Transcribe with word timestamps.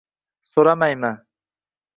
So’ramayman: 0.51 1.15